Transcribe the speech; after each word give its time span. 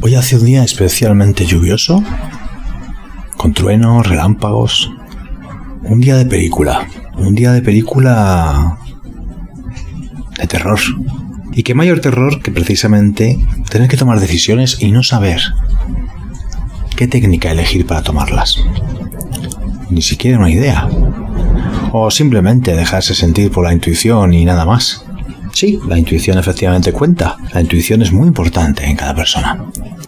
Hoy 0.00 0.14
hace 0.16 0.36
un 0.36 0.44
día 0.44 0.62
especialmente 0.64 1.46
lluvioso, 1.46 2.04
con 3.38 3.54
truenos, 3.54 4.06
relámpagos. 4.06 4.90
Un 5.82 6.00
día 6.00 6.16
de 6.16 6.26
película. 6.26 6.86
Un 7.16 7.34
día 7.34 7.52
de 7.52 7.62
película 7.62 8.78
de 10.38 10.46
terror. 10.46 10.78
Y 11.52 11.62
qué 11.62 11.74
mayor 11.74 12.00
terror 12.00 12.42
que 12.42 12.50
precisamente 12.50 13.38
tener 13.70 13.88
que 13.88 13.96
tomar 13.96 14.20
decisiones 14.20 14.82
y 14.82 14.90
no 14.92 15.02
saber 15.02 15.40
qué 16.96 17.06
técnica 17.06 17.50
elegir 17.50 17.86
para 17.86 18.02
tomarlas. 18.02 18.58
Ni 19.90 20.02
siquiera 20.02 20.38
una 20.38 20.50
idea. 20.50 20.88
O 21.92 22.10
simplemente 22.10 22.74
dejarse 22.74 23.14
sentir 23.14 23.50
por 23.50 23.64
la 23.64 23.72
intuición 23.72 24.34
y 24.34 24.44
nada 24.44 24.64
más. 24.64 25.03
Sí, 25.54 25.78
la 25.86 25.96
intuición 25.96 26.36
efectivamente 26.36 26.92
cuenta. 26.92 27.36
La 27.52 27.60
intuición 27.60 28.02
es 28.02 28.12
muy 28.12 28.26
importante 28.26 28.84
en 28.84 28.96
cada 28.96 29.14
persona. 29.14 29.64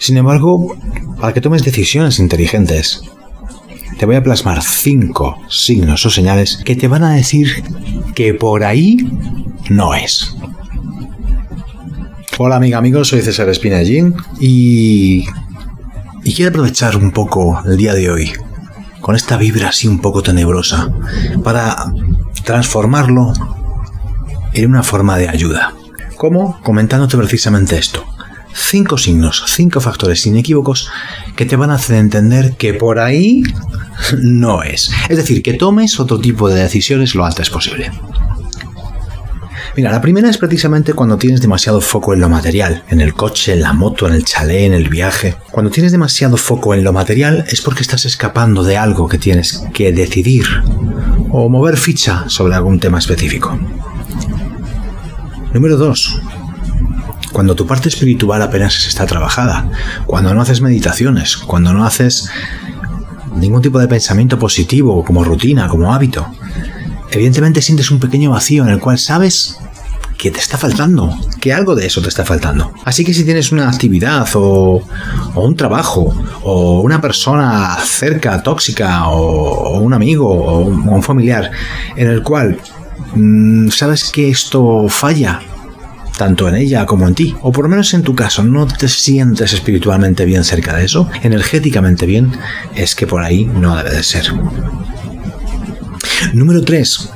Sin 0.00 0.16
embargo, 0.16 0.76
para 1.20 1.32
que 1.32 1.40
tomes 1.40 1.62
decisiones 1.62 2.18
inteligentes, 2.18 3.02
te 3.98 4.04
voy 4.04 4.16
a 4.16 4.22
plasmar 4.22 4.62
cinco 4.62 5.38
signos 5.48 6.04
o 6.04 6.10
señales 6.10 6.60
que 6.64 6.74
te 6.74 6.88
van 6.88 7.04
a 7.04 7.14
decir 7.14 7.62
que 8.16 8.34
por 8.34 8.64
ahí 8.64 8.98
no 9.70 9.94
es. 9.94 10.34
Hola 12.36 12.56
amiga, 12.56 12.78
amigos, 12.78 13.08
soy 13.08 13.22
César 13.22 13.48
Espinallín 13.48 14.16
y... 14.40 15.24
y 16.24 16.34
quiero 16.34 16.50
aprovechar 16.50 16.96
un 16.96 17.12
poco 17.12 17.62
el 17.64 17.76
día 17.76 17.94
de 17.94 18.10
hoy 18.10 18.32
con 19.00 19.14
esta 19.14 19.36
vibra 19.36 19.68
así 19.68 19.86
un 19.86 20.00
poco 20.00 20.22
tenebrosa 20.22 20.92
para 21.44 21.92
transformarlo 22.44 23.32
en 24.52 24.70
una 24.70 24.82
forma 24.82 25.18
de 25.18 25.28
ayuda. 25.28 25.74
¿Cómo? 26.16 26.60
Comentándote 26.62 27.16
precisamente 27.16 27.78
esto. 27.78 28.04
Cinco 28.52 28.98
signos, 28.98 29.44
cinco 29.46 29.80
factores 29.80 30.26
inequívocos 30.26 30.90
que 31.36 31.46
te 31.46 31.56
van 31.56 31.70
a 31.70 31.74
hacer 31.74 31.96
entender 31.96 32.56
que 32.56 32.74
por 32.74 32.98
ahí 32.98 33.42
no 34.20 34.62
es. 34.62 34.90
Es 35.08 35.16
decir, 35.16 35.42
que 35.42 35.54
tomes 35.54 36.00
otro 36.00 36.18
tipo 36.18 36.48
de 36.48 36.62
decisiones 36.62 37.14
lo 37.14 37.24
antes 37.24 37.50
posible. 37.50 37.92
Mira, 39.76 39.92
la 39.92 40.00
primera 40.00 40.28
es 40.28 40.38
precisamente 40.38 40.92
cuando 40.92 41.18
tienes 41.18 41.40
demasiado 41.40 41.80
foco 41.80 42.12
en 42.12 42.20
lo 42.20 42.28
material, 42.28 42.82
en 42.88 43.00
el 43.00 43.14
coche, 43.14 43.52
en 43.52 43.62
la 43.62 43.72
moto, 43.72 44.08
en 44.08 44.14
el 44.14 44.24
chalet, 44.24 44.62
en 44.62 44.72
el 44.72 44.88
viaje. 44.88 45.36
Cuando 45.52 45.70
tienes 45.70 45.92
demasiado 45.92 46.36
foco 46.36 46.74
en 46.74 46.82
lo 46.82 46.92
material 46.92 47.44
es 47.48 47.60
porque 47.60 47.82
estás 47.82 48.04
escapando 48.04 48.64
de 48.64 48.76
algo 48.76 49.08
que 49.08 49.18
tienes 49.18 49.62
que 49.72 49.92
decidir 49.92 50.46
o 51.30 51.48
mover 51.48 51.76
ficha 51.76 52.24
sobre 52.28 52.56
algún 52.56 52.80
tema 52.80 52.98
específico. 52.98 53.56
Número 55.52 55.76
2. 55.76 56.20
Cuando 57.32 57.54
tu 57.54 57.66
parte 57.66 57.88
espiritual 57.88 58.42
apenas 58.42 58.86
está 58.86 59.06
trabajada, 59.06 59.70
cuando 60.06 60.34
no 60.34 60.42
haces 60.42 60.60
meditaciones, 60.60 61.36
cuando 61.36 61.72
no 61.72 61.84
haces 61.84 62.28
ningún 63.34 63.62
tipo 63.62 63.78
de 63.78 63.88
pensamiento 63.88 64.38
positivo 64.38 65.04
como 65.04 65.24
rutina, 65.24 65.68
como 65.68 65.92
hábito, 65.92 66.26
evidentemente 67.10 67.62
sientes 67.62 67.90
un 67.90 68.00
pequeño 68.00 68.30
vacío 68.30 68.64
en 68.64 68.70
el 68.70 68.80
cual 68.80 68.98
sabes 68.98 69.58
que 70.18 70.30
te 70.32 70.40
está 70.40 70.58
faltando, 70.58 71.16
que 71.40 71.52
algo 71.52 71.76
de 71.76 71.86
eso 71.86 72.02
te 72.02 72.08
está 72.08 72.24
faltando. 72.24 72.72
Así 72.84 73.04
que 73.04 73.14
si 73.14 73.24
tienes 73.24 73.52
una 73.52 73.70
actividad 73.70 74.28
o, 74.34 74.82
un 75.36 75.56
trabajo 75.56 76.12
o 76.42 76.80
una 76.80 77.00
persona 77.00 77.76
cerca, 77.84 78.42
tóxica 78.42 79.08
o, 79.08 79.78
un 79.78 79.94
amigo 79.94 80.28
o 80.28 80.60
un 80.60 81.02
familiar 81.02 81.52
en 81.94 82.08
el 82.08 82.22
cual 82.22 82.58
sabes 83.70 84.04
que 84.04 84.30
esto 84.30 84.88
falla, 84.88 85.40
tanto 86.16 86.48
en 86.48 86.56
ella 86.56 86.86
como 86.86 87.06
en 87.08 87.14
ti, 87.14 87.34
o 87.42 87.52
por 87.52 87.64
lo 87.64 87.70
menos 87.70 87.94
en 87.94 88.02
tu 88.02 88.14
caso, 88.14 88.42
no 88.42 88.66
te 88.66 88.88
sientes 88.88 89.52
espiritualmente 89.52 90.24
bien 90.24 90.44
cerca 90.44 90.76
de 90.76 90.84
eso, 90.84 91.08
energéticamente 91.22 92.06
bien, 92.06 92.32
es 92.74 92.94
que 92.94 93.06
por 93.06 93.22
ahí 93.22 93.44
no 93.44 93.76
debe 93.76 93.90
de 93.90 94.02
ser. 94.02 94.32
Número 96.32 96.62
3. 96.62 97.10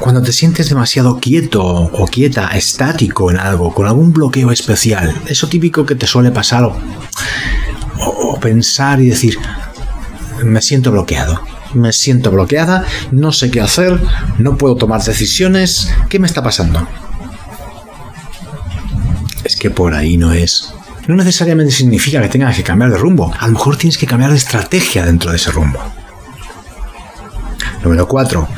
Cuando 0.00 0.22
te 0.22 0.32
sientes 0.32 0.68
demasiado 0.68 1.18
quieto 1.20 1.64
o 1.64 2.06
quieta, 2.06 2.48
estático 2.48 3.30
en 3.30 3.38
algo, 3.38 3.72
con 3.74 3.86
algún 3.86 4.12
bloqueo 4.12 4.50
especial, 4.50 5.14
eso 5.26 5.48
típico 5.48 5.86
que 5.86 5.94
te 5.94 6.06
suele 6.06 6.30
pasar 6.30 6.64
o, 6.64 6.76
o 7.98 8.40
pensar 8.40 9.00
y 9.00 9.08
decir, 9.08 9.38
me 10.42 10.60
siento 10.60 10.92
bloqueado 10.92 11.55
me 11.74 11.92
siento 11.92 12.30
bloqueada, 12.30 12.84
no 13.10 13.32
sé 13.32 13.50
qué 13.50 13.60
hacer, 13.60 14.00
no 14.38 14.56
puedo 14.56 14.76
tomar 14.76 15.02
decisiones, 15.02 15.90
¿qué 16.08 16.18
me 16.18 16.26
está 16.26 16.42
pasando? 16.42 16.86
Es 19.44 19.56
que 19.56 19.70
por 19.70 19.94
ahí 19.94 20.16
no 20.16 20.32
es. 20.32 20.72
No 21.06 21.14
necesariamente 21.14 21.72
significa 21.72 22.20
que 22.20 22.28
tengas 22.28 22.56
que 22.56 22.64
cambiar 22.64 22.90
de 22.90 22.98
rumbo, 22.98 23.32
a 23.38 23.46
lo 23.46 23.52
mejor 23.52 23.76
tienes 23.76 23.96
que 23.96 24.06
cambiar 24.06 24.32
de 24.32 24.38
estrategia 24.38 25.06
dentro 25.06 25.30
de 25.30 25.36
ese 25.36 25.52
rumbo. 25.52 25.78
Número 27.82 28.08
4. 28.08 28.48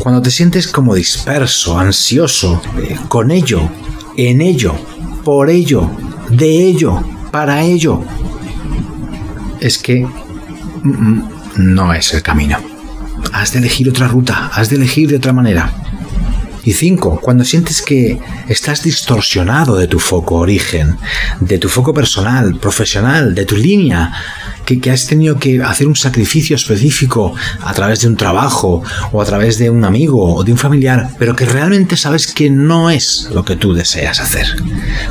Cuando 0.00 0.20
te 0.20 0.30
sientes 0.30 0.68
como 0.68 0.94
disperso, 0.94 1.78
ansioso, 1.78 2.60
eh, 2.78 2.98
con 3.08 3.30
ello, 3.30 3.70
en 4.16 4.42
ello, 4.42 4.74
por 5.24 5.48
ello, 5.48 5.90
de 6.28 6.66
ello, 6.66 7.02
para 7.30 7.62
ello, 7.62 8.02
es 9.60 9.78
que 9.78 10.06
mm, 10.82 10.88
mm, 10.90 11.33
no 11.56 11.92
es 11.92 12.14
el 12.14 12.22
camino. 12.22 12.58
Has 13.32 13.52
de 13.52 13.58
elegir 13.58 13.88
otra 13.88 14.08
ruta, 14.08 14.50
has 14.52 14.70
de 14.70 14.76
elegir 14.76 15.08
de 15.08 15.16
otra 15.16 15.32
manera. 15.32 15.72
Y 16.64 16.72
cinco, 16.72 17.20
cuando 17.20 17.44
sientes 17.44 17.82
que 17.82 18.18
estás 18.48 18.82
distorsionado 18.82 19.76
de 19.76 19.86
tu 19.86 19.98
foco 19.98 20.36
origen, 20.36 20.96
de 21.40 21.58
tu 21.58 21.68
foco 21.68 21.92
personal, 21.92 22.56
profesional, 22.56 23.34
de 23.34 23.44
tu 23.44 23.56
línea, 23.56 24.12
que, 24.64 24.90
has 24.90 25.06
tenido 25.06 25.38
que 25.38 25.62
hacer 25.62 25.86
un 25.86 25.96
sacrificio 25.96 26.56
específico 26.56 27.34
a 27.60 27.72
través 27.74 28.00
de 28.00 28.08
un 28.08 28.16
trabajo 28.16 28.82
o 29.12 29.20
a 29.20 29.24
través 29.24 29.58
de 29.58 29.70
un 29.70 29.84
amigo 29.84 30.34
o 30.34 30.44
de 30.44 30.52
un 30.52 30.58
familiar, 30.58 31.10
pero 31.18 31.36
que 31.36 31.46
realmente 31.46 31.96
sabes 31.96 32.26
que 32.26 32.50
no 32.50 32.90
es 32.90 33.28
lo 33.32 33.44
que 33.44 33.56
tú 33.56 33.74
deseas 33.74 34.20
hacer. 34.20 34.46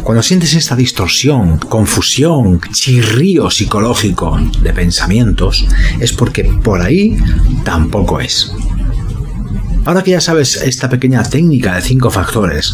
Cuando 0.04 0.24
sientes 0.24 0.54
esta 0.54 0.76
distorsión, 0.76 1.58
confusión, 1.60 2.62
chirrío 2.72 3.50
psicológico 3.50 4.40
de 4.62 4.74
pensamientos, 4.74 5.66
es 6.00 6.14
porque 6.14 6.44
por 6.44 6.82
ahí 6.82 7.18
tampoco 7.64 8.20
es. 8.20 8.52
Ahora 9.86 10.04
que 10.04 10.12
ya 10.12 10.22
sabes 10.22 10.56
esta 10.56 10.90
pequeña 10.90 11.24
técnica 11.24 11.76
de 11.76 11.82
cinco 11.82 12.10
factores 12.10 12.74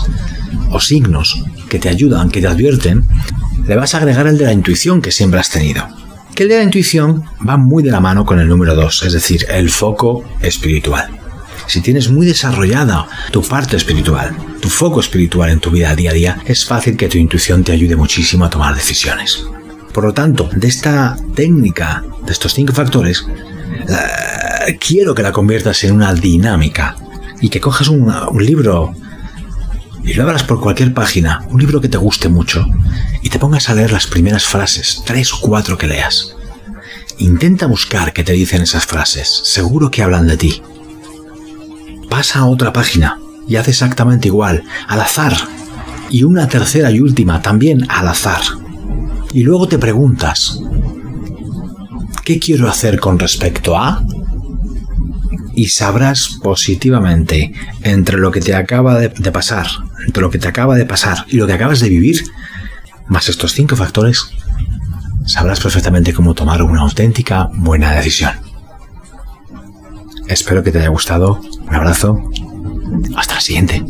o 0.71 0.79
signos 0.79 1.43
que 1.67 1.79
te 1.79 1.89
ayudan, 1.89 2.29
que 2.29 2.41
te 2.41 2.47
advierten, 2.47 3.07
le 3.67 3.75
vas 3.75 3.93
a 3.95 3.97
agregar 3.97 4.27
el 4.27 4.37
de 4.37 4.45
la 4.45 4.53
intuición 4.53 5.01
que 5.01 5.11
siempre 5.11 5.39
has 5.39 5.49
tenido. 5.49 5.87
Que 6.39 6.43
el 6.43 6.49
de 6.51 6.57
la 6.59 6.63
intuición 6.63 7.25
va 7.45 7.57
muy 7.57 7.83
de 7.83 7.91
la 7.91 7.99
mano 7.99 8.25
con 8.25 8.39
el 8.39 8.47
número 8.47 8.73
2, 8.73 9.03
es 9.03 9.11
decir, 9.11 9.45
el 9.49 9.69
foco 9.69 10.23
espiritual. 10.39 11.09
Si 11.67 11.81
tienes 11.81 12.09
muy 12.09 12.25
desarrollada 12.25 13.09
tu 13.29 13.41
parte 13.41 13.75
espiritual, 13.75 14.33
tu 14.61 14.69
foco 14.69 15.01
espiritual 15.01 15.49
en 15.49 15.59
tu 15.59 15.69
vida 15.69 15.93
día 15.97 16.11
a 16.11 16.13
día, 16.13 16.41
es 16.45 16.63
fácil 16.63 16.95
que 16.95 17.09
tu 17.09 17.17
intuición 17.17 17.65
te 17.65 17.73
ayude 17.73 17.97
muchísimo 17.97 18.45
a 18.45 18.49
tomar 18.49 18.73
decisiones. 18.73 19.43
Por 19.91 20.05
lo 20.05 20.13
tanto, 20.13 20.49
de 20.55 20.69
esta 20.69 21.17
técnica, 21.35 22.05
de 22.25 22.31
estos 22.31 22.53
cinco 22.53 22.71
factores, 22.71 23.27
quiero 24.79 25.13
que 25.13 25.23
la 25.23 25.33
conviertas 25.33 25.83
en 25.83 25.91
una 25.91 26.13
dinámica 26.13 26.95
y 27.41 27.49
que 27.49 27.59
cojas 27.59 27.89
un, 27.89 28.13
libro 28.39 28.95
y 30.03 30.13
lo 30.13 30.23
abras 30.23 30.43
por 30.43 30.59
cualquier 30.59 30.93
página, 30.93 31.45
un 31.49 31.59
libro 31.59 31.81
que 31.81 31.89
te 31.89 31.97
guste 31.97 32.29
mucho, 32.29 32.65
y 33.21 33.29
te 33.29 33.39
pongas 33.39 33.69
a 33.69 33.75
leer 33.75 33.91
las 33.91 34.07
primeras 34.07 34.45
frases, 34.45 35.01
tres 35.05 35.33
o 35.33 35.39
cuatro 35.41 35.77
que 35.77 35.87
leas. 35.87 36.35
Intenta 37.17 37.67
buscar 37.67 38.13
qué 38.13 38.23
te 38.23 38.33
dicen 38.33 38.61
esas 38.61 38.85
frases, 38.85 39.41
seguro 39.43 39.91
que 39.91 40.01
hablan 40.01 40.27
de 40.27 40.37
ti. 40.37 40.61
Pasa 42.09 42.39
a 42.39 42.45
otra 42.45 42.73
página 42.73 43.19
y 43.47 43.57
haz 43.57 43.67
exactamente 43.67 44.27
igual, 44.27 44.63
al 44.87 45.01
azar. 45.01 45.35
Y 46.09 46.23
una 46.23 46.47
tercera 46.47 46.89
y 46.91 46.99
última 47.01 47.41
también 47.41 47.85
al 47.89 48.07
azar. 48.07 48.41
Y 49.33 49.43
luego 49.43 49.67
te 49.67 49.77
preguntas, 49.77 50.59
¿qué 52.23 52.39
quiero 52.39 52.67
hacer 52.67 52.99
con 52.99 53.19
respecto 53.19 53.77
a? 53.77 54.03
y 55.59 55.67
sabrás 55.67 56.37
positivamente 56.41 57.51
entre 57.83 58.17
lo 58.17 58.31
que 58.31 58.39
te 58.39 58.55
acaba 58.55 58.97
de, 58.97 59.09
pasar, 59.31 59.67
entre 60.05 60.21
lo 60.21 60.29
que 60.29 60.39
te 60.39 60.47
acaba 60.47 60.75
de 60.75 60.85
pasar 60.85 61.25
y 61.27 61.37
lo 61.37 61.47
que 61.47 61.53
acabas 61.53 61.79
de 61.79 61.89
vivir, 61.89 62.23
más 63.07 63.29
estos 63.29 63.53
cinco 63.53 63.75
factores, 63.75 64.29
sabrás 65.25 65.59
perfectamente 65.59 66.13
cómo 66.13 66.33
tomar 66.33 66.61
una 66.61 66.81
auténtica 66.81 67.49
buena 67.53 67.91
decisión. 67.93 68.31
Espero 70.27 70.63
que 70.63 70.71
te 70.71 70.79
haya 70.79 70.89
gustado. 70.89 71.41
Un 71.67 71.75
abrazo. 71.75 72.29
Hasta 73.15 73.35
la 73.35 73.41
siguiente. 73.41 73.83